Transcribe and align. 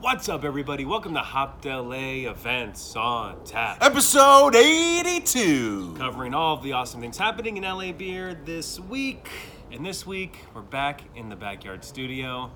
What's 0.00 0.30
up, 0.30 0.44
everybody? 0.44 0.86
Welcome 0.86 1.12
to 1.12 1.20
Hopped 1.20 1.66
LA 1.66 2.26
Events 2.30 2.96
on 2.96 3.44
Tap, 3.44 3.78
Episode 3.82 4.56
82. 4.56 5.94
covering 5.98 6.32
all 6.32 6.56
of 6.56 6.62
the 6.62 6.72
awesome 6.72 7.02
things 7.02 7.18
happening 7.18 7.58
in 7.58 7.64
LA 7.64 7.92
beer 7.92 8.34
this 8.34 8.80
week. 8.80 9.28
And 9.70 9.84
this 9.84 10.06
week, 10.06 10.38
we're 10.54 10.62
back 10.62 11.02
in 11.14 11.28
the 11.28 11.36
backyard 11.36 11.84
studio. 11.84 12.50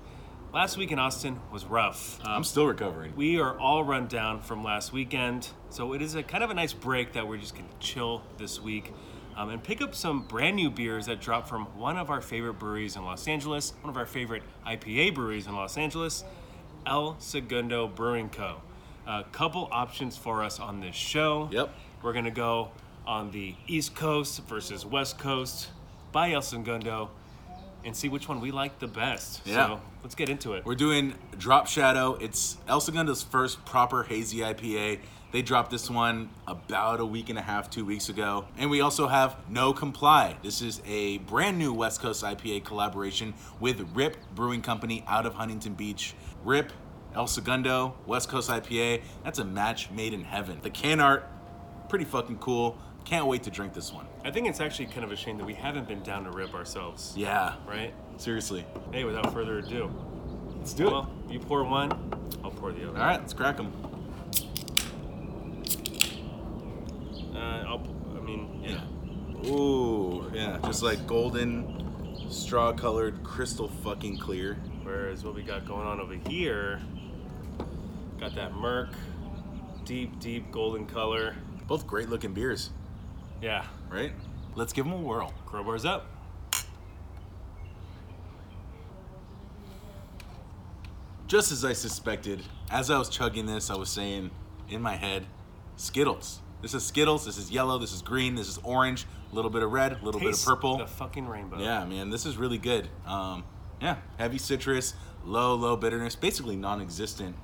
Last 0.53 0.75
week 0.77 0.91
in 0.91 0.97
Austin 0.97 1.39
was 1.51 1.65
rough. 1.65 2.19
Um, 2.21 2.31
I'm 2.31 2.43
still 2.43 2.65
recovering. 2.65 3.15
we 3.15 3.39
are 3.39 3.55
all 3.59 3.83
run 3.83 4.07
down 4.07 4.41
from 4.41 4.63
last 4.63 4.91
weekend, 4.91 5.49
so 5.69 5.93
it 5.93 6.01
is 6.01 6.15
a 6.15 6.23
kind 6.23 6.43
of 6.43 6.49
a 6.49 6.55
nice 6.55 6.73
break 6.73 7.13
that 7.13 7.27
we're 7.27 7.37
just 7.37 7.53
gonna 7.53 7.67
chill 7.79 8.23
this 8.39 8.59
week 8.59 8.91
um, 9.37 9.49
and 9.49 9.63
pick 9.63 9.81
up 9.81 9.93
some 9.93 10.23
brand 10.23 10.55
new 10.55 10.71
beers 10.71 11.05
that 11.05 11.21
dropped 11.21 11.47
from 11.47 11.65
one 11.77 11.97
of 11.97 12.09
our 12.09 12.21
favorite 12.21 12.55
breweries 12.55 12.95
in 12.95 13.03
Los 13.05 13.27
Angeles, 13.27 13.73
one 13.81 13.89
of 13.91 13.97
our 13.97 14.05
favorite 14.07 14.41
IPA 14.65 15.13
breweries 15.13 15.45
in 15.45 15.55
Los 15.55 15.77
Angeles, 15.77 16.23
El 16.85 17.15
Segundo 17.19 17.87
Brewing 17.87 18.29
Co. 18.29 18.61
A 19.07 19.23
couple 19.31 19.67
options 19.71 20.17
for 20.17 20.43
us 20.43 20.59
on 20.59 20.79
this 20.79 20.95
show. 20.95 21.49
Yep. 21.51 21.73
We're 22.01 22.13
gonna 22.13 22.31
go 22.31 22.71
on 23.05 23.31
the 23.31 23.55
East 23.67 23.95
Coast 23.95 24.41
versus 24.47 24.85
West 24.85 25.17
Coast 25.17 25.69
by 26.11 26.31
El 26.31 26.41
Segundo 26.41 27.09
and 27.85 27.95
see 27.95 28.09
which 28.09 28.27
one 28.27 28.41
we 28.41 28.51
like 28.51 28.79
the 28.79 28.87
best. 28.87 29.41
Yeah. 29.45 29.67
So 29.67 29.81
let's 30.03 30.15
get 30.15 30.27
into 30.27 30.53
it. 30.53 30.65
We're 30.65 30.75
doing 30.75 31.13
Drop 31.37 31.67
Shadow. 31.67 32.17
It's 32.19 32.57
El 32.67 32.81
Segundo's 32.81 33.23
first 33.23 33.63
proper 33.63 34.03
hazy 34.03 34.39
IPA. 34.39 34.99
They 35.31 35.41
dropped 35.41 35.69
this 35.69 35.89
one 35.89 36.29
about 36.47 36.99
a 36.99 37.05
week 37.05 37.29
and 37.29 37.37
a 37.37 37.41
half, 37.41 37.69
two 37.69 37.85
weeks 37.85 38.09
ago. 38.09 38.45
And 38.57 38.69
we 38.69 38.81
also 38.81 39.07
have 39.07 39.37
No 39.49 39.73
Comply. 39.73 40.37
This 40.41 40.61
is 40.61 40.81
a 40.85 41.19
brand 41.19 41.59
new 41.59 41.73
West 41.73 42.01
Coast 42.01 42.23
IPA 42.23 42.63
collaboration 42.63 43.33
with 43.59 43.93
Riip 43.93 44.15
Brewing 44.33 44.61
Company 44.61 45.03
out 45.07 45.25
of 45.25 45.35
Huntington 45.35 45.73
Beach. 45.73 46.15
Riip, 46.45 46.69
El 47.13 47.27
Segundo, 47.27 47.95
West 48.05 48.29
Coast 48.29 48.49
IPA. 48.49 49.01
That's 49.23 49.39
a 49.39 49.45
match 49.45 49.91
made 49.91 50.13
in 50.13 50.23
heaven. 50.23 50.59
The 50.61 50.69
can 50.69 50.99
art, 50.99 51.29
pretty 51.89 52.05
fucking 52.05 52.37
cool. 52.37 52.77
Can't 53.05 53.27
wait 53.27 53.43
to 53.43 53.51
drink 53.51 53.73
this 53.73 53.93
one. 53.93 54.07
I 54.23 54.31
think 54.31 54.47
it's 54.47 54.59
actually 54.59 54.87
kind 54.87 55.03
of 55.03 55.11
a 55.11 55.15
shame 55.15 55.37
that 55.37 55.45
we 55.45 55.53
haven't 55.53 55.87
been 55.87 56.01
down 56.01 56.23
to 56.25 56.31
Riip 56.31 56.53
ourselves. 56.55 57.13
Yeah, 57.15 57.53
Right? 57.67 57.93
seriously. 58.17 58.65
Hey, 58.91 59.03
without 59.03 59.31
further 59.33 59.59
ado, 59.59 59.91
Let's 60.57 60.73
do 60.73 60.85
well, 60.85 61.11
you 61.29 61.39
pour 61.39 61.63
one, 61.63 61.91
I'll 62.43 62.49
pour 62.49 62.71
the 62.71 62.89
other. 62.89 62.97
All 62.99 63.05
right, 63.05 63.19
let's 63.19 63.33
crack 63.33 63.57
them. 63.57 63.71
Uh, 67.35 67.37
I'll, 67.67 67.83
I 68.17 68.19
mean, 68.21 68.63
yeah. 68.63 69.47
Ooh, 69.51 70.31
yeah, 70.33 70.57
just 70.63 70.81
like 70.81 71.05
golden, 71.05 72.31
straw 72.31 72.73
colored, 72.73 73.21
crystal 73.23 73.67
fucking 73.67 74.17
clear. 74.17 74.55
Whereas 74.81 75.23
what 75.23 75.35
we 75.35 75.43
got 75.43 75.65
going 75.67 75.85
on 75.85 75.99
over 75.99 76.15
here, 76.27 76.81
got 78.19 78.33
that 78.35 78.55
Merc, 78.55 78.89
deep, 79.83 80.19
deep 80.19 80.51
golden 80.51 80.87
color. 80.87 81.35
Both 81.67 81.85
great 81.85 82.09
looking 82.09 82.33
beers, 82.33 82.71
Yeah, 83.41 83.65
right? 83.89 84.13
Let's 84.55 84.73
give 84.73 84.85
them 84.85 84.93
a 84.93 84.97
whirl. 84.97 85.33
crowbars 85.47 85.85
up. 85.85 86.07
Just 91.27 91.51
as 91.51 91.65
I 91.65 91.73
suspected, 91.73 92.43
as 92.69 92.91
I 92.91 92.97
was 92.97 93.09
chugging 93.09 93.45
this, 93.45 93.69
I 93.69 93.75
was 93.75 93.89
saying 93.89 94.29
in 94.69 94.81
my 94.81 94.95
head, 94.95 95.25
Skittles. 95.75 96.39
This 96.61 96.73
is 96.73 96.83
Skittles, 96.85 97.25
this 97.25 97.37
is 97.37 97.51
yellow, 97.51 97.77
this 97.77 97.93
is 97.93 98.01
green, 98.01 98.35
this 98.35 98.47
is 98.47 98.59
orange, 98.63 99.05
a 99.31 99.35
little 99.35 99.51
bit 99.51 99.61
of 99.63 99.71
red, 99.71 99.93
a 100.01 100.05
little 100.05 100.21
bit 100.21 100.33
of 100.33 100.43
purple. 100.43 100.77
The 100.77 100.87
fucking 100.87 101.27
rainbow. 101.27 101.59
Yeah, 101.59 101.83
man, 101.85 102.09
this 102.09 102.25
is 102.25 102.37
really 102.37 102.57
good. 102.57 102.89
Um, 103.05 103.43
yeah, 103.81 103.97
heavy 104.17 104.37
citrus, 104.37 104.93
low, 105.25 105.55
low 105.55 105.75
bitterness, 105.75 106.15
basically 106.15 106.55
non-existent. 106.55 107.35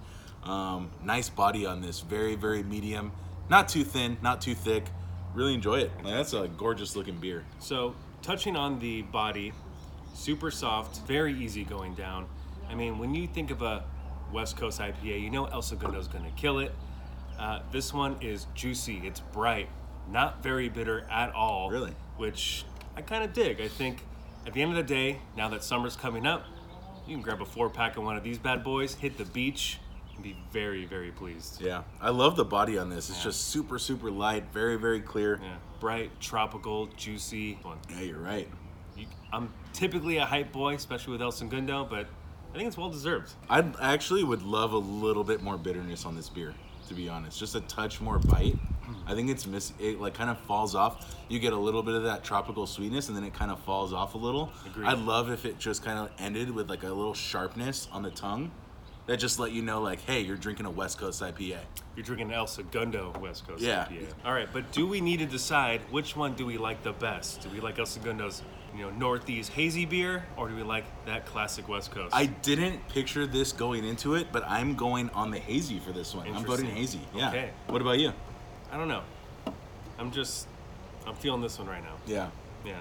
Um, 0.43 0.91
nice 1.03 1.29
body 1.29 1.65
on 1.65 1.81
this, 1.81 1.99
very, 1.99 2.35
very 2.35 2.63
medium, 2.63 3.11
not 3.49 3.67
too 3.67 3.83
thin, 3.83 4.17
not 4.21 4.41
too 4.41 4.55
thick. 4.55 4.85
Really 5.33 5.53
enjoy 5.53 5.79
it. 5.79 5.91
Like, 6.03 6.13
that's 6.15 6.33
a 6.33 6.47
gorgeous 6.47 6.95
looking 6.95 7.17
beer. 7.17 7.45
So, 7.59 7.95
touching 8.21 8.55
on 8.55 8.79
the 8.79 9.01
body, 9.03 9.53
super 10.13 10.51
soft, 10.51 11.07
very 11.07 11.33
easy 11.33 11.63
going 11.63 11.95
down. 11.95 12.27
I 12.69 12.75
mean, 12.75 12.99
when 12.99 13.15
you 13.15 13.27
think 13.27 13.51
of 13.51 13.61
a 13.61 13.83
West 14.31 14.57
Coast 14.57 14.79
IPA, 14.79 15.21
you 15.21 15.29
know 15.29 15.45
El 15.45 15.61
Segundo's 15.61 16.07
gonna 16.07 16.31
kill 16.35 16.59
it. 16.59 16.73
Uh, 17.39 17.59
this 17.71 17.93
one 17.93 18.17
is 18.21 18.45
juicy, 18.55 19.01
it's 19.03 19.19
bright, 19.19 19.69
not 20.09 20.43
very 20.43 20.69
bitter 20.69 21.05
at 21.09 21.33
all. 21.33 21.69
Really? 21.69 21.93
Which 22.17 22.65
I 22.95 23.01
kind 23.01 23.23
of 23.23 23.33
dig. 23.33 23.61
I 23.61 23.67
think 23.67 24.03
at 24.45 24.53
the 24.53 24.61
end 24.61 24.71
of 24.71 24.77
the 24.77 24.83
day, 24.83 25.19
now 25.35 25.49
that 25.49 25.63
summer's 25.63 25.95
coming 25.95 26.25
up, 26.25 26.45
you 27.07 27.15
can 27.15 27.21
grab 27.21 27.41
a 27.41 27.45
four 27.45 27.69
pack 27.69 27.97
of 27.97 28.03
one 28.03 28.15
of 28.15 28.23
these 28.23 28.37
bad 28.37 28.63
boys, 28.63 28.95
hit 28.95 29.17
the 29.17 29.25
beach, 29.25 29.79
be 30.21 30.35
very, 30.51 30.85
very 30.85 31.11
pleased. 31.11 31.61
Yeah, 31.61 31.83
I 31.99 32.09
love 32.09 32.35
the 32.35 32.45
body 32.45 32.77
on 32.77 32.89
this. 32.89 33.09
It's 33.09 33.19
Yeah. 33.19 33.25
just 33.25 33.49
super, 33.49 33.77
super 33.79 34.09
light, 34.11 34.45
very, 34.53 34.77
very 34.77 35.01
clear. 35.01 35.39
Yeah, 35.41 35.55
bright, 35.79 36.11
tropical, 36.19 36.87
juicy. 36.97 37.57
Yeah, 37.89 38.01
you're 38.01 38.19
right. 38.19 38.47
You, 38.95 39.05
I'm 39.33 39.53
typically 39.73 40.17
a 40.17 40.25
hype 40.25 40.51
boy, 40.51 40.75
especially 40.75 41.13
with 41.13 41.21
El 41.21 41.31
Segundo, 41.31 41.85
but 41.85 42.07
I 42.53 42.57
think 42.57 42.67
it's 42.67 42.77
well 42.77 42.89
deserved. 42.89 43.31
I 43.49 43.63
actually 43.81 44.23
would 44.23 44.43
love 44.43 44.73
a 44.73 44.77
little 44.77 45.23
bit 45.23 45.41
more 45.41 45.57
bitterness 45.57 46.05
on 46.05 46.15
this 46.15 46.27
beer, 46.29 46.53
to 46.89 46.93
be 46.93 47.07
honest. 47.07 47.39
Just 47.39 47.55
a 47.55 47.61
touch 47.61 48.01
more 48.01 48.19
bite. 48.19 48.57
Hmm. 48.83 48.93
I 49.07 49.13
think 49.15 49.29
it's 49.29 49.45
miss. 49.47 49.71
It 49.79 50.01
like 50.01 50.13
kind 50.15 50.29
of 50.29 50.37
falls 50.39 50.75
off. 50.75 51.15
You 51.29 51.39
get 51.39 51.53
a 51.53 51.57
little 51.57 51.81
bit 51.83 51.93
of 51.95 52.03
that 52.03 52.23
tropical 52.25 52.67
sweetness, 52.67 53.07
and 53.07 53.15
then 53.15 53.23
it 53.23 53.33
kind 53.33 53.51
of 53.51 53.59
falls 53.61 53.93
off 53.93 54.15
a 54.15 54.17
little. 54.17 54.51
Agreed. 54.65 54.87
I'd 54.87 54.97
love 54.99 55.29
if 55.29 55.45
it 55.45 55.57
just 55.59 55.81
kind 55.83 55.97
of 55.97 56.09
ended 56.19 56.49
with 56.51 56.69
like 56.69 56.83
a 56.83 56.87
little 56.89 57.13
sharpness 57.13 57.87
on 57.93 58.01
the 58.03 58.11
tongue, 58.11 58.51
that 59.11 59.17
just 59.17 59.39
let 59.39 59.51
you 59.51 59.61
know 59.61 59.81
like, 59.81 59.99
hey, 60.05 60.21
you're 60.21 60.37
drinking 60.37 60.65
a 60.65 60.69
West 60.71 60.97
Coast 60.97 61.21
IPA. 61.21 61.57
You're 61.97 62.05
drinking 62.05 62.31
El 62.31 62.47
Segundo 62.47 63.13
West 63.19 63.45
Coast 63.45 63.61
Yeah. 63.61 63.83
IPA. 63.89 64.07
All 64.23 64.31
right, 64.33 64.47
but 64.53 64.71
do 64.71 64.87
we 64.87 65.01
need 65.01 65.19
to 65.19 65.25
decide 65.25 65.81
which 65.91 66.15
one 66.15 66.33
do 66.33 66.45
we 66.45 66.57
like 66.57 66.81
the 66.81 66.93
best? 66.93 67.41
Do 67.41 67.49
we 67.49 67.59
like 67.59 67.77
El 67.77 67.85
Segundo's, 67.85 68.41
you 68.73 68.83
know, 68.83 68.89
Northeast 68.91 69.51
hazy 69.51 69.85
beer, 69.85 70.23
or 70.37 70.47
do 70.47 70.55
we 70.55 70.63
like 70.63 70.85
that 71.07 71.25
classic 71.25 71.67
West 71.67 71.91
Coast? 71.91 72.15
I 72.15 72.27
didn't 72.27 72.87
picture 72.87 73.27
this 73.27 73.51
going 73.51 73.83
into 73.83 74.15
it, 74.15 74.27
but 74.31 74.45
I'm 74.47 74.75
going 74.75 75.09
on 75.09 75.29
the 75.29 75.39
hazy 75.39 75.79
for 75.79 75.91
this 75.91 76.15
one. 76.15 76.33
I'm 76.33 76.45
voting 76.45 76.67
hazy. 76.67 77.01
Yeah. 77.13 77.27
Okay. 77.31 77.49
What 77.67 77.81
about 77.81 77.99
you? 77.99 78.13
I 78.71 78.77
don't 78.77 78.87
know. 78.87 79.03
I'm 79.99 80.11
just, 80.11 80.47
I'm 81.05 81.15
feeling 81.15 81.41
this 81.41 81.59
one 81.59 81.67
right 81.67 81.83
now. 81.83 81.95
Yeah. 82.07 82.29
Yeah. 82.65 82.79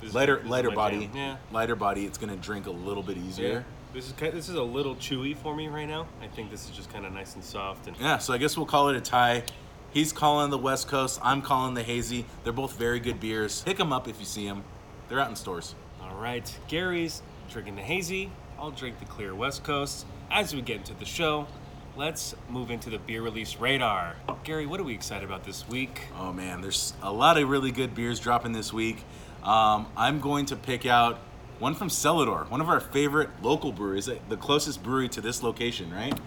This 0.00 0.14
Lighter, 0.14 0.38
is 0.38 0.46
lighter 0.46 0.70
body. 0.70 1.00
jam. 1.08 1.16
Yeah. 1.16 1.36
Lighter 1.52 1.76
body. 1.76 2.06
It's 2.06 2.16
gonna 2.16 2.36
drink 2.36 2.66
a 2.66 2.70
little 2.70 3.02
bit 3.02 3.18
Yeah. 3.18 3.62
This 3.92 4.06
is 4.08 4.12
this 4.12 4.48
is 4.48 4.54
a 4.54 4.62
little 4.62 4.96
chewy 4.96 5.36
for 5.36 5.56
me 5.56 5.68
right 5.68 5.86
now. 5.88 6.06
I 6.20 6.26
think 6.26 6.50
this 6.50 6.68
is 6.68 6.76
just 6.76 6.92
kind 6.92 7.06
of 7.06 7.12
nice 7.12 7.34
and 7.34 7.42
soft 7.44 7.86
and 7.86 7.96
Yeah, 7.98 8.18
so 8.18 8.34
I 8.34 8.38
guess 8.38 8.56
we'll 8.56 8.66
call 8.66 8.88
it 8.88 8.96
a 8.96 9.00
tie. 9.00 9.42
He's 9.90 10.12
calling 10.12 10.50
the 10.50 10.58
West 10.58 10.88
Coast. 10.88 11.18
I'm 11.22 11.40
calling 11.40 11.74
the 11.74 11.82
Hazy. 11.82 12.26
They're 12.44 12.52
both 12.52 12.76
very 12.76 13.00
good 13.00 13.20
beers. 13.20 13.62
Pick 13.62 13.78
them 13.78 13.92
up 13.92 14.08
if 14.08 14.18
you 14.18 14.26
see 14.26 14.46
them. 14.46 14.64
They're 15.08 15.20
out 15.20 15.30
in 15.30 15.36
stores. 15.36 15.74
All 16.02 16.14
right, 16.16 16.58
Gary's 16.68 17.22
drinking 17.50 17.76
the 17.76 17.82
hazy. 17.82 18.30
I'll 18.58 18.70
drink 18.70 18.98
the 18.98 19.04
clear 19.04 19.34
West 19.34 19.64
Coast. 19.64 20.06
As 20.30 20.54
we 20.54 20.62
get 20.62 20.78
into 20.78 20.94
the 20.94 21.04
show, 21.04 21.46
let's 21.96 22.34
move 22.50 22.70
into 22.70 22.90
the 22.90 22.98
beer 22.98 23.22
release 23.22 23.56
radar. 23.56 24.16
Gary, 24.44 24.66
what 24.66 24.78
are 24.80 24.84
we 24.84 24.94
excited 24.94 25.24
about 25.24 25.44
this 25.44 25.68
week? 25.68 26.02
Oh 26.18 26.32
man, 26.32 26.60
there's 26.60 26.94
a 27.02 27.12
lot 27.12 27.38
of 27.38 27.48
really 27.48 27.70
good 27.70 27.94
beers 27.94 28.20
dropping 28.20 28.52
this 28.52 28.72
week. 28.72 29.02
Um, 29.42 29.86
I'm 29.96 30.20
going 30.20 30.46
to 30.46 30.56
pick 30.56 30.86
out 30.86 31.18
one 31.58 31.74
from 31.74 31.88
Cellador, 31.88 32.48
one 32.50 32.60
of 32.60 32.68
our 32.68 32.80
favorite 32.80 33.30
local 33.42 33.72
breweries, 33.72 34.08
the 34.28 34.36
closest 34.36 34.82
brewery 34.82 35.08
to 35.10 35.20
this 35.20 35.42
location, 35.42 35.92
right? 35.92 36.18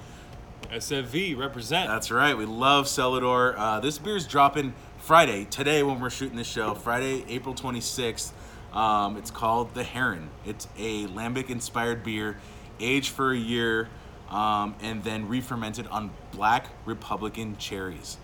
SFV 0.71 1.37
represent. 1.37 1.89
That's 1.89 2.11
right. 2.11 2.37
We 2.37 2.45
love 2.45 2.85
Cellador. 2.87 3.55
Uh, 3.57 3.79
this 3.79 3.97
beer's 3.97 4.27
dropping 4.27 4.73
Friday, 4.99 5.45
today 5.45 5.81
when 5.83 5.99
we're 5.99 6.09
shooting 6.09 6.37
this 6.37 6.47
show, 6.47 6.73
Friday, 6.73 7.25
April 7.27 7.55
26th. 7.55 8.31
Um, 8.73 9.17
it's 9.17 9.31
called 9.31 9.73
The 9.73 9.83
Heron. 9.83 10.29
It's 10.45 10.67
a 10.77 11.07
lambic 11.07 11.49
inspired 11.49 12.03
beer, 12.03 12.37
aged 12.79 13.09
for 13.09 13.31
a 13.31 13.37
year, 13.37 13.89
um, 14.29 14.75
and 14.81 15.03
then 15.03 15.27
re 15.27 15.41
fermented 15.41 15.87
on 15.87 16.11
black 16.31 16.67
Republican 16.85 17.57
cherries. 17.57 18.17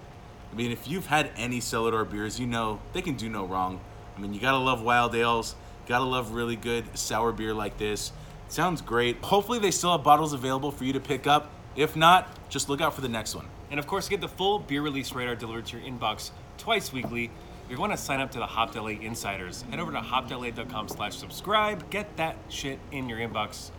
I 0.52 0.56
mean, 0.56 0.72
if 0.72 0.88
you've 0.88 1.08
had 1.08 1.32
any 1.36 1.60
Cellador 1.60 2.10
beers, 2.10 2.40
you 2.40 2.46
know 2.46 2.80
they 2.94 3.02
can 3.02 3.16
do 3.16 3.28
no 3.28 3.46
wrong. 3.46 3.80
I 4.16 4.22
mean, 4.22 4.34
you 4.34 4.40
gotta 4.40 4.58
love 4.58 4.82
wild 4.82 5.16
ales, 5.16 5.56
gotta 5.86 6.04
love 6.04 6.32
really 6.32 6.56
good 6.56 6.98
sour 6.98 7.32
beer 7.32 7.54
like 7.54 7.78
this. 7.78 8.12
sounds 8.48 8.82
great. 8.82 9.18
Hopefully, 9.24 9.60
they 9.60 9.72
still 9.72 9.92
have 9.92 10.04
bottles 10.04 10.34
available 10.34 10.72
for 10.72 10.84
you 10.84 10.94
to 10.94 11.00
pick 11.00 11.28
up. 11.28 11.52
If 11.76 11.96
not, 11.96 12.50
just 12.50 12.70
look 12.70 12.82
out 12.82 12.94
for 12.94 13.02
the 13.02 13.10
next 13.10 13.36
one. 13.36 13.48
And 13.72 13.80
of 13.80 13.88
course, 13.88 14.08
get 14.08 14.22
the 14.22 14.28
full 14.28 14.60
beer 14.60 14.82
release 14.82 15.14
radar 15.14 15.36
delivered 15.36 15.66
to 15.68 15.78
your 15.78 15.88
inbox 15.88 16.32
twice 16.58 16.94
weekly. 16.94 17.32
If 17.66 17.72
you 17.72 17.78
want 17.78 17.94
to 17.94 17.98
sign 17.98 18.22
up 18.22 18.32
to 18.32 18.38
the 18.38 18.46
Hopped 18.46 18.76
LA 18.76 18.90
Insiders, 18.90 19.64
head 19.64 19.80
over 19.80 19.92
to 19.92 20.00
hoppedla.com 20.00 20.88
slash 20.88 21.18
subscribe. 21.18 21.90
Get 21.90 22.16
that 22.18 22.38
shit 22.48 22.80
in 22.92 23.10
your 23.10 23.18
inbox 23.18 23.72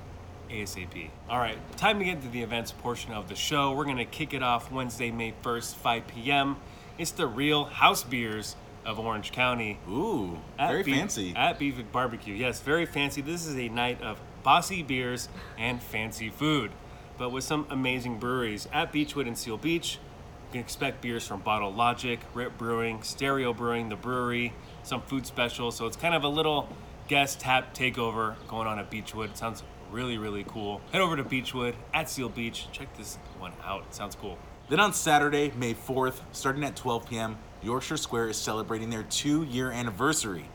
ASAP. 0.51 1.11
All 1.29 1.39
right, 1.39 1.57
time 1.77 2.01
to 2.01 2.05
get 2.05 2.17
into 2.17 2.29
the 2.29 2.43
events 2.43 2.73
portion 2.73 3.13
of 3.13 3.29
the 3.29 3.37
show. 3.37 3.73
We're 3.73 3.85
going 3.85 3.97
to 3.99 4.05
kick 4.05 4.35
it 4.35 4.43
off 4.43 4.73
Wednesday, 4.73 5.11
May 5.11 5.35
1st, 5.43 5.77
5 5.77 6.07
p.m. 6.09 6.57
It's 6.99 7.13
the 7.13 7.27
real 7.27 7.65
house 7.65 8.03
beers 8.03 8.57
of 8.87 8.99
Orange 8.99 9.33
County. 9.33 9.79
Ooh, 9.91 10.39
very 10.57 10.83
Beef- 10.83 10.97
fancy. 10.97 11.35
At 11.37 11.59
Beefy 11.59 11.83
Barbecue. 11.83 12.35
Yes, 12.35 12.61
very 12.61 12.87
fancy. 12.87 13.21
This 13.21 13.45
is 13.47 13.57
a 13.57 13.69
night 13.69 14.01
of 14.01 14.21
bossy 14.43 14.83
beers 14.83 15.29
and 15.59 15.83
fancy 15.83 16.31
food. 16.31 16.71
but 17.19 17.31
with 17.31 17.43
some 17.45 17.67
amazing 17.71 18.19
breweries. 18.19 18.69
At 18.73 18.93
Beachwood 18.93 19.27
and 19.27 19.37
Seal 19.39 19.57
Beach, 19.57 19.95
you 19.95 20.53
can 20.53 20.61
expect 20.61 21.01
beers 21.01 21.27
from 21.27 21.41
Bottle 21.41 21.73
Logic, 21.73 22.21
Riip 22.35 22.59
Brewing, 22.59 23.03
Stereo 23.03 23.55
Brewing, 23.55 23.89
The 23.89 23.97
Bruery, 23.97 24.53
some 24.83 25.01
food 25.01 25.27
specials. 25.27 25.77
So 25.77 25.87
it's 25.87 25.97
kind 25.97 26.15
of 26.15 26.25
a 26.25 26.29
little 26.29 26.69
guest 27.09 27.41
tap 27.41 27.75
takeover 27.75 28.35
going 28.49 28.67
on 28.69 28.79
at 28.79 28.91
Beachwood. 28.91 29.31
It 29.31 29.39
sounds 29.39 29.63
really, 29.91 30.19
really 30.19 30.45
cool. 30.47 30.83
Head 30.93 31.01
over 31.01 31.17
to 31.17 31.25
Beachwood 31.25 31.75
at 31.95 32.11
Seal 32.11 32.29
Beach. 32.29 32.67
Check 32.71 32.95
this 32.99 33.17
one 33.39 33.53
out. 33.65 33.85
It 33.89 33.95
sounds 33.95 34.15
cool. 34.15 34.37
Then 34.69 34.81
on 34.81 34.93
Saturday, 34.93 35.53
May 35.57 35.75
4th, 35.75 36.19
starting 36.33 36.65
at 36.65 36.75
12 36.75 37.09
p.m., 37.09 37.39
Yorkshire 37.63 37.97
Square 37.97 38.31
is 38.31 38.37
celebrating 38.37 38.91
their 38.91 39.05
two 39.05 39.45
year 39.45 39.71
anniversary. 39.71 40.49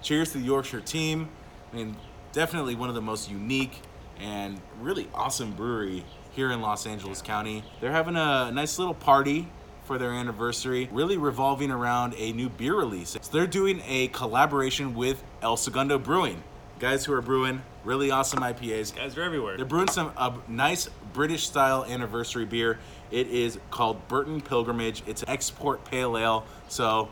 Cheers 0.00 0.32
to 0.32 0.38
the 0.38 0.44
Yorkshire 0.44 0.80
team. 0.80 1.28
I 1.70 1.76
mean, 1.76 1.96
definitely 2.32 2.74
one 2.74 2.88
of 2.88 2.94
the 2.94 3.02
most 3.02 3.30
unique 3.30 3.82
and 4.18 4.58
really 4.80 5.08
awesome 5.14 5.52
brewery 5.52 6.04
here 6.32 6.50
in 6.50 6.62
Los 6.62 6.86
Angeles 6.86 7.20
County. 7.20 7.62
They're 7.80 7.92
having 7.92 8.16
a 8.16 8.50
nice 8.52 8.78
little 8.78 8.94
party 8.94 9.48
for 9.84 9.98
their 9.98 10.12
anniversary, 10.12 10.88
really 10.90 11.18
revolving 11.18 11.70
around 11.70 12.14
a 12.16 12.32
new 12.32 12.48
beer 12.48 12.74
release. 12.74 13.10
So 13.10 13.32
they're 13.32 13.46
doing 13.46 13.82
a 13.86 14.08
collaboration 14.08 14.94
with 14.94 15.22
El 15.42 15.58
Segundo 15.58 15.98
Brewing. 15.98 16.42
Guys 16.78 17.06
who 17.06 17.12
are 17.14 17.22
brewing 17.22 17.62
really 17.84 18.10
awesome 18.10 18.40
IPAs. 18.40 18.94
Guys 18.94 19.16
are 19.16 19.22
everywhere. 19.22 19.56
They're 19.56 19.64
brewing 19.64 19.88
some 19.88 20.12
a 20.16 20.34
nice 20.46 20.90
British 21.14 21.46
style 21.46 21.86
anniversary 21.86 22.44
beer. 22.44 22.78
It 23.10 23.28
is 23.28 23.58
called 23.70 24.06
Burton 24.08 24.42
Pilgrimage. 24.42 25.02
It's 25.06 25.22
an 25.22 25.30
export 25.30 25.84
pale 25.86 26.18
ale. 26.18 26.44
So 26.68 27.08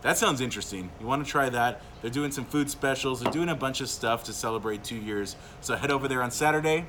that 0.00 0.16
sounds 0.16 0.40
interesting. 0.40 0.90
You 1.00 1.06
want 1.06 1.22
to 1.22 1.30
try 1.30 1.50
that? 1.50 1.82
They're 2.00 2.10
doing 2.10 2.32
some 2.32 2.46
food 2.46 2.70
specials. 2.70 3.20
They're 3.20 3.32
doing 3.32 3.50
a 3.50 3.54
bunch 3.54 3.82
of 3.82 3.90
stuff 3.90 4.24
to 4.24 4.32
celebrate 4.32 4.84
two 4.84 4.96
years. 4.96 5.36
So 5.60 5.76
head 5.76 5.90
over 5.90 6.08
there 6.08 6.22
on 6.22 6.30
Saturday. 6.30 6.86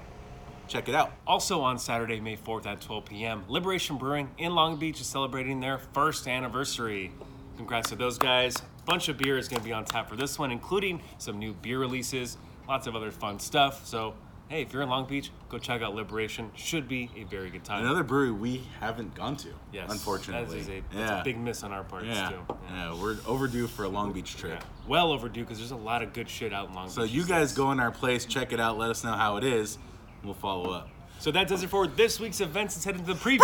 Check 0.70 0.88
it 0.88 0.96
out. 0.96 1.12
Also 1.28 1.62
on 1.62 1.78
Saturday, 1.78 2.22
May 2.22 2.38
4th 2.38 2.66
at 2.66 2.82
12 2.82 3.06
p.m., 3.06 3.44
Liberation 3.48 3.98
Brewing 3.98 4.32
in 4.38 4.56
Long 4.56 4.78
Beach 4.78 5.02
is 5.02 5.08
celebrating 5.08 5.60
their 5.60 5.78
first 5.78 6.28
anniversary. 6.28 7.12
Congrats 7.58 7.90
to 7.90 7.96
those 7.96 8.18
guys. 8.18 8.56
Bunch 8.86 9.10
of 9.10 9.18
beer 9.18 9.38
is 9.38 9.48
going 9.48 9.60
to 9.60 9.66
be 9.66 9.74
on 9.74 9.84
tap 9.86 10.08
for 10.10 10.16
this 10.16 10.38
one, 10.38 10.52
including 10.52 11.02
some 11.18 11.40
new 11.40 11.54
beer 11.54 11.80
releases, 11.80 12.38
lots 12.68 12.86
of 12.88 12.96
other 12.96 13.10
fun 13.12 13.40
stuff. 13.40 13.86
So, 13.86 14.14
hey, 14.48 14.62
if 14.62 14.72
you're 14.74 14.84
in 14.84 14.90
Long 14.90 15.08
Beach, 15.08 15.32
go 15.50 15.58
check 15.58 15.82
out 15.82 15.96
Liberation. 15.96 16.52
Should 16.56 16.88
be 16.88 17.10
a 17.18 17.24
very 17.24 17.50
good 17.50 17.64
time. 17.64 17.84
Another 17.84 18.04
brewery 18.04 18.32
we 18.32 18.62
haven't 18.80 19.16
gone 19.16 19.38
to. 19.38 19.50
yes, 19.74 19.92
unfortunately. 19.92 20.60
That 20.60 20.62
is 20.62 20.70
a, 20.70 20.84
that's 20.96 21.12
yeah. 21.12 21.22
a 21.22 21.24
big 21.24 21.40
miss 21.40 21.64
on 21.64 21.72
our 21.72 21.84
parts, 21.84 22.06
yeah. 22.06 22.30
too. 22.30 22.56
yeah, 22.70 22.94
yeah. 22.94 23.02
we're 23.02 23.18
overdue 23.26 23.66
for 23.66 23.86
a 23.86 23.90
Long 23.90 24.14
Beach 24.14 24.38
trip. 24.38 24.60
Yeah. 24.60 24.88
Well 24.88 25.12
overdue 25.12 25.42
because 25.42 25.58
there's 25.58 25.72
a 25.72 25.76
lot 25.76 26.04
of 26.04 26.14
good 26.14 26.30
shit 26.30 26.54
out 26.54 26.70
in 26.70 26.76
Long 26.76 26.88
So 26.88 27.02
Beach. 27.02 27.12
So, 27.12 27.18
you 27.18 27.26
guys 27.26 27.54
go 27.54 27.72
in 27.72 27.80
our 27.80 27.92
place, 27.92 28.26
check 28.26 28.54
it 28.54 28.60
out, 28.60 28.78
let 28.78 28.92
us 28.92 29.04
know 29.04 29.14
how 29.14 29.38
it 29.38 29.44
is. 29.44 29.80
We'll 30.24 30.36
follow 30.36 30.72
up. 30.72 30.90
So 31.20 31.32
that 31.32 31.48
does 31.48 31.64
it 31.64 31.70
for 31.70 31.88
this 31.88 32.20
week's 32.20 32.42
events. 32.42 32.76
Let's 32.76 32.86
head 32.86 32.96
into 32.96 33.08
the 33.08 33.20
preview. 33.20 33.40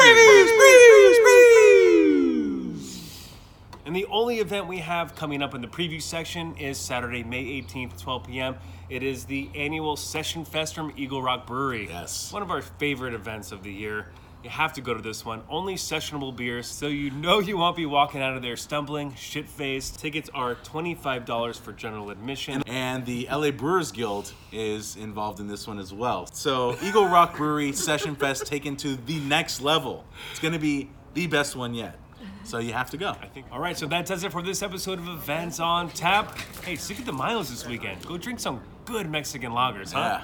And 3.86 3.96
the 3.96 4.06
only 4.06 4.40
event 4.40 4.68
we 4.68 4.78
have 4.78 5.16
coming 5.16 5.42
up 5.42 5.56
in 5.56 5.62
the 5.62 5.68
preview 5.68 6.02
section 6.02 6.56
is 6.58 6.78
Saturday, 6.78 7.24
May 7.24 7.44
18th, 7.62 8.00
12 8.00 8.24
p.m. 8.28 8.56
It 8.90 9.02
is 9.02 9.26
the 9.26 9.50
annual 9.56 9.96
Session 9.96 10.46
Fest 10.46 10.76
from 10.76 10.94
Eagle 10.96 11.24
Rock 11.24 11.48
Brewery. 11.48 11.88
Yes. 11.88 12.32
One 12.32 12.44
of 12.44 12.52
our 12.52 12.62
favorite 12.62 13.14
events 13.14 13.52
of 13.52 13.64
the 13.64 13.72
year. 13.72 14.08
You 14.44 14.50
have 14.50 14.74
to 14.74 14.82
go 14.82 14.96
to 14.96 15.02
this 15.02 15.24
one. 15.24 15.44
Only 15.50 15.76
sessionable 15.76 16.36
beers, 16.36 16.66
so 16.66 16.88
you 16.88 17.12
know 17.12 17.40
you 17.40 17.58
won't 17.58 17.76
be 17.76 17.86
walking 17.86 18.22
out 18.22 18.36
of 18.36 18.42
there 18.42 18.58
stumbling, 18.58 19.14
shit 19.14 19.48
faced. 19.48 20.00
Tickets 20.00 20.32
are 20.34 20.56
$25 20.56 21.60
for 21.60 21.72
general 21.72 22.10
admission. 22.10 22.64
And 22.66 23.06
the 23.06 23.28
LA 23.32 23.52
Brewers 23.52 23.92
Guild 23.92 24.34
is 24.52 24.96
involved 24.96 25.40
in 25.40 25.48
this 25.48 25.68
one 25.68 25.78
as 25.78 25.94
well. 25.94 26.28
So 26.34 26.76
Eagle 26.82 27.08
Rock 27.08 27.38
Brewery 27.38 27.72
Session 27.72 28.16
Fest 28.16 28.48
taken 28.48 28.76
to 28.78 28.96
the 28.96 29.20
next 29.20 29.62
level. 29.62 30.06
It's 30.32 30.40
going 30.40 30.54
to 30.54 30.60
be 30.60 30.90
the 31.14 31.28
best 31.28 31.56
one 31.56 31.76
yet. 31.76 32.01
So 32.44 32.60
you 32.60 32.74
have 32.74 32.90
to 32.92 32.98
go. 32.98 33.16
I 33.22 33.28
think. 33.28 33.48
All 33.52 33.60
right, 33.60 33.78
so 33.78 33.86
that 33.88 34.06
does 34.06 34.24
it 34.24 34.32
for 34.32 34.42
this 34.42 34.62
episode 34.62 35.00
of 35.00 35.08
Events 35.08 35.60
on 35.60 35.90
Tap. 35.90 36.38
Hey, 36.64 36.76
stick 36.76 37.00
at 37.00 37.06
the 37.06 37.14
Miles 37.14 37.50
this 37.50 37.66
weekend. 37.66 38.06
Go 38.06 38.18
drink 38.18 38.40
some 38.40 38.62
good 38.86 39.10
Mexican 39.10 39.52
lagers, 39.52 39.94
huh? 39.94 40.22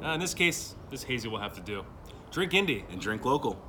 Yeah. 0.00 0.08
Uh, 0.08 0.14
in 0.14 0.20
this 0.20 0.32
case, 0.32 0.74
this 0.90 1.02
hazy 1.02 1.28
will 1.28 1.40
have 1.40 1.54
to 1.54 1.60
do. 1.60 1.84
Drink 2.30 2.52
indie. 2.52 2.84
And 2.90 3.00
drink 3.00 3.24
local. 3.24 3.60